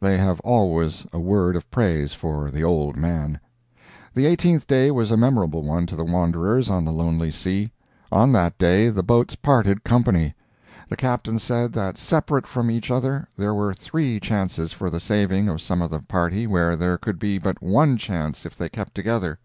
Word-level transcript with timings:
[They 0.00 0.16
have 0.16 0.40
always 0.40 1.06
a 1.12 1.20
word 1.20 1.54
of 1.54 1.70
praise 1.70 2.12
for 2.12 2.50
the 2.50 2.64
"old 2.64 2.96
man"] 2.96 3.38
The 4.14 4.26
eighteenth 4.26 4.66
day 4.66 4.90
was 4.90 5.12
a 5.12 5.16
memorable 5.16 5.62
one 5.62 5.86
to 5.86 5.94
the 5.94 6.02
wanderers 6.04 6.68
on 6.68 6.84
the 6.84 6.90
lonely 6.90 7.30
sea. 7.30 7.70
On 8.10 8.32
that 8.32 8.58
day 8.58 8.88
the 8.90 9.04
boats 9.04 9.36
parted 9.36 9.84
company. 9.84 10.34
The 10.88 10.96
Captain 10.96 11.38
said 11.38 11.72
that 11.74 11.98
separate 11.98 12.48
from 12.48 12.68
each 12.68 12.90
other 12.90 13.28
there 13.36 13.54
were 13.54 13.74
three 13.74 14.18
chances 14.18 14.72
for 14.72 14.90
the 14.90 14.98
saving 14.98 15.48
of 15.48 15.60
some 15.62 15.80
of 15.80 15.92
the 15.92 16.00
party 16.00 16.48
where 16.48 16.74
there 16.74 16.98
could 16.98 17.20
be 17.20 17.38
but 17.38 17.62
one 17.62 17.96
chance 17.96 18.44
if 18.44 18.56
they 18.56 18.68
kept 18.68 18.92
together. 18.92 19.38